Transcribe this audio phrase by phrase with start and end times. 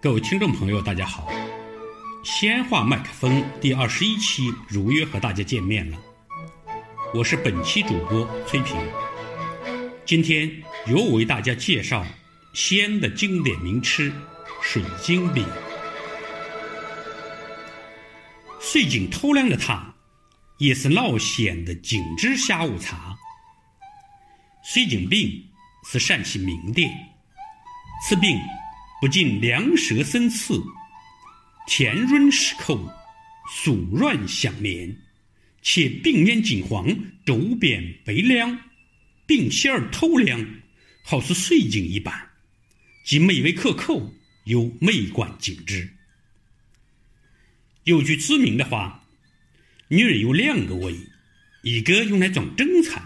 [0.00, 1.28] 各位听众朋友，大家好！
[2.22, 5.98] 鲜话麦克风第二十一期如约和大家见面了，
[7.12, 8.76] 我是本期主播崔平。
[10.06, 10.48] 今天
[10.86, 12.06] 由我为大家介绍
[12.54, 14.12] 西安的经典名吃
[14.62, 15.44] 水晶饼。
[18.60, 19.92] 岁景透亮的它，
[20.58, 23.16] 也是老西安的精致下午茶。
[24.62, 25.44] 水晶饼
[25.90, 26.88] 是陕西名店，
[28.06, 28.38] 此饼。
[29.00, 30.60] 不仅凉舌生刺，
[31.68, 32.90] 甜润适口，
[33.48, 34.96] 酥软香绵，
[35.62, 36.88] 且饼面金黄，
[37.24, 38.58] 周边白亮，
[39.24, 40.44] 饼馅儿透亮，
[41.04, 42.12] 好似水晶一般，
[43.04, 44.12] 既美味可口，
[44.46, 45.88] 又美观精致。
[47.84, 49.04] 有句知名的话
[49.86, 50.92] ：“女人有两个胃，
[51.62, 53.00] 一个用来装正餐，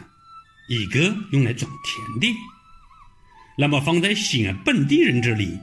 [0.68, 2.34] 一个用来装甜点。”
[3.58, 5.58] 那么放在西安本地人这里。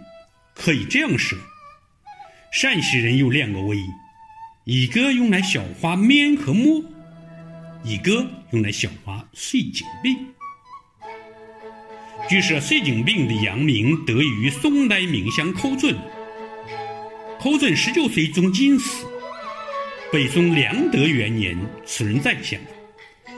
[0.61, 1.39] 可以这样说，
[2.51, 3.77] 陕西人有两个胃，
[4.65, 6.83] 一个用来消化面和馍，
[7.81, 10.17] 一个用来消化水晶饼。
[12.27, 15.97] 据说水晶饼的扬名得益于宋代名相寇准。
[17.39, 19.05] 寇准十九岁中进士，
[20.11, 22.59] 北宋良德元年此人在相，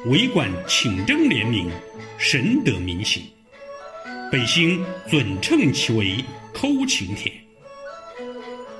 [0.08, 1.70] 为官清正廉明，
[2.18, 3.22] 深得民心，
[4.32, 6.16] 百姓尊称其为。
[6.54, 7.34] 寇晴天。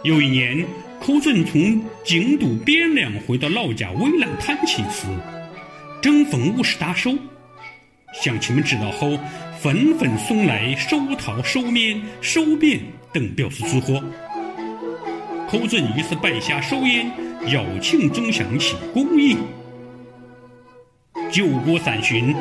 [0.04, 0.66] 有一年，
[1.00, 5.08] 寇准从京都汴梁回到老家渭南探亲时，
[6.02, 7.18] 正逢五十大寿，
[8.14, 9.18] 乡亲们知道后，
[9.60, 12.80] 纷纷送来寿桃、寿面、寿匾
[13.14, 14.04] 等表示祝贺。
[15.50, 17.10] 寇准于是摆下寿宴，
[17.48, 19.38] 邀请众乡亲共饮。
[21.32, 22.36] 酒过三巡，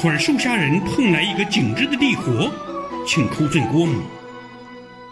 [0.00, 2.50] 突然手下人捧来一个精致的礼盒，
[3.06, 4.00] 请寇准过目。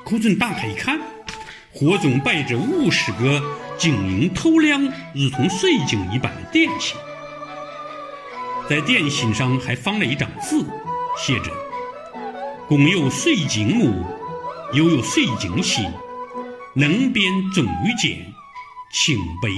[0.02, 0.98] 寇准打开一看，
[1.74, 3.38] 盒中摆着五十个
[3.76, 4.82] 晶莹透亮、
[5.14, 6.96] 如同水晶一般的点心，
[8.66, 10.56] 在点心上还放了一张纸，
[11.18, 11.52] 写着
[12.66, 14.06] ：“公有水晶母，
[14.72, 15.84] 又有水晶心，
[16.72, 18.24] 能辨忠与奸，
[18.90, 19.50] 清白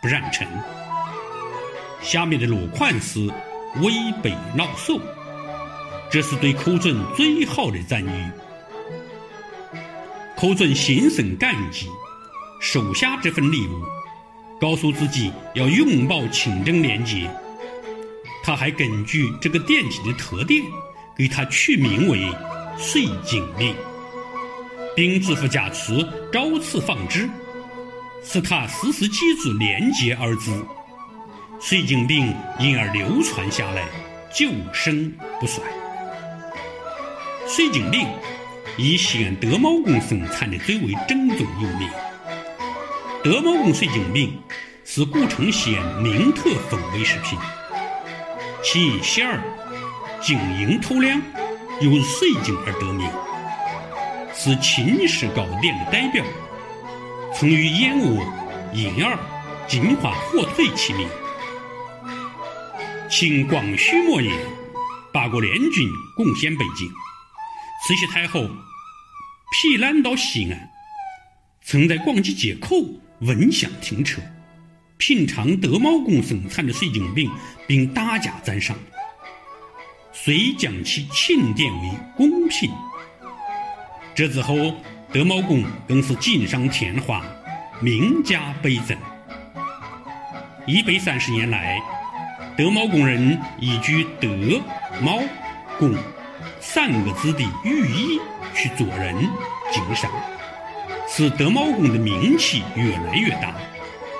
[0.00, 0.48] 不染尘。”
[2.00, 3.30] 下面的落款是
[3.76, 3.92] “威
[4.22, 5.00] 北老叟”，
[6.10, 8.30] 这是对寇准最好的赞誉。
[10.36, 11.88] 寇准心生感激，
[12.60, 13.82] 收下这份礼物，
[14.60, 17.28] 告诉自己要永葆清正廉洁。
[18.42, 20.62] 他还根据这个点心的特点，
[21.16, 22.26] 给它取名为
[22.78, 23.74] “水晶饼”，
[24.96, 26.02] 并嘱咐家厨
[26.32, 27.28] 照此仿制，
[28.24, 30.50] 使他时时记住“廉洁”二字。
[31.60, 33.82] 水晶饼因而流传下来，
[34.32, 35.62] 久盛不衰。
[37.46, 38.06] 水晶饼。
[38.80, 41.90] 以西安德茂宫生产的最为正宗有名。
[43.24, 44.40] 德茂宫水晶饼
[44.84, 47.36] 是古城西安名特风味食品，
[48.62, 49.42] 其馅儿
[50.22, 51.20] 晶莹透亮，
[51.80, 53.10] 由水晶而得名，
[54.32, 56.24] 是秦式糕点的代表，
[57.34, 58.24] 曾与燕窝、
[58.72, 59.18] 银耳、
[59.66, 61.08] 金华火腿齐名。
[63.08, 64.36] 清光绪末年，
[65.12, 66.86] 八国联军攻陷北京，
[67.86, 68.48] 慈禧太后。
[69.50, 70.70] 避难到西安，
[71.62, 72.76] 曾在广济街口
[73.20, 74.20] 闻香停车，
[74.98, 77.30] 品尝德茂宫生产的水晶饼，
[77.66, 78.76] 并大加赞赏，
[80.12, 82.70] 遂将其钦点为贡品。
[84.14, 84.54] 这之后，
[85.12, 87.24] 德茂宫更是锦上添花，
[87.80, 88.96] 名家倍增。
[90.66, 91.80] 一百三十年来，
[92.58, 94.28] 德茂宫人依据“德
[95.00, 95.20] 茂
[95.78, 95.94] 宫”
[96.58, 98.20] 三个字的寓意。
[98.52, 99.14] 去做人
[99.70, 100.10] 经商，
[101.06, 103.54] 使德茂宫的名气越来越大，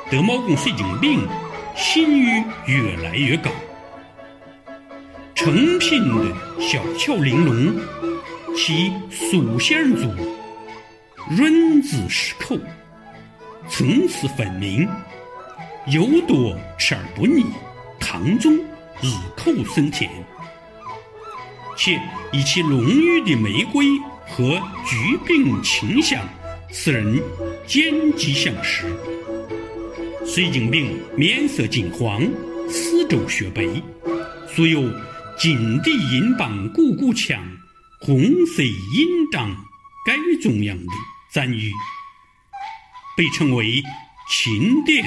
[0.09, 1.27] 德茂宫水晶饼
[1.75, 3.51] 信誉越来越高。
[5.35, 7.81] 成品的小巧玲珑，
[8.57, 10.15] 其酥馅足，
[11.29, 12.57] 润滋适口，
[13.69, 14.89] 层次分明，
[15.87, 17.45] 油多吃而不腻，
[18.11, 20.09] 汤重入口生田，
[21.77, 22.01] 且
[22.33, 23.85] 以其浓郁的玫瑰。
[24.27, 26.27] 和橘饼清香，
[26.71, 27.23] 使人
[27.67, 28.87] 见即想食。
[30.25, 32.23] 水晶病面色金黄，
[32.71, 33.63] 四周雪白，
[34.55, 34.83] 素有
[35.39, 37.43] “金地银棒鼓鼓枪，
[38.01, 39.51] 红色印章
[40.07, 40.93] 盖中央”的
[41.33, 41.71] 赞誉，
[43.17, 43.83] 被称为
[44.31, 45.05] “秦殿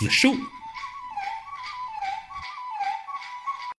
[0.00, 0.34] 之寿”。